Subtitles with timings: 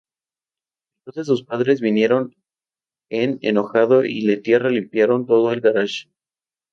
[1.01, 2.35] Entonces sus padres vinieron
[3.11, 6.09] en enojado y le tierra limpiando todo el garaje.